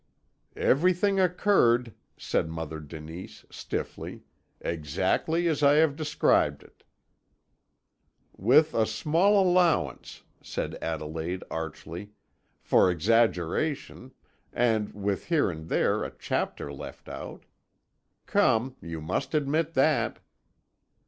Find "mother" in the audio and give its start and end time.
2.49-2.79